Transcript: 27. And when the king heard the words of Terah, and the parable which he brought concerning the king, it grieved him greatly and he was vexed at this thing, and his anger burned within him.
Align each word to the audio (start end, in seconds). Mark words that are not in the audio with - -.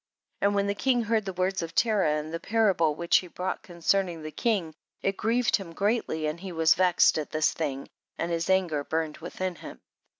27. 0.39 0.47
And 0.49 0.55
when 0.55 0.65
the 0.65 0.73
king 0.81 1.03
heard 1.03 1.25
the 1.25 1.33
words 1.33 1.61
of 1.61 1.75
Terah, 1.75 2.17
and 2.19 2.33
the 2.33 2.39
parable 2.39 2.95
which 2.95 3.17
he 3.17 3.27
brought 3.27 3.61
concerning 3.61 4.23
the 4.23 4.31
king, 4.31 4.73
it 5.03 5.15
grieved 5.15 5.57
him 5.57 5.73
greatly 5.73 6.25
and 6.25 6.39
he 6.39 6.51
was 6.51 6.73
vexed 6.73 7.19
at 7.19 7.29
this 7.29 7.53
thing, 7.53 7.87
and 8.17 8.31
his 8.31 8.49
anger 8.49 8.83
burned 8.83 9.17
within 9.17 9.53
him. 9.57 9.79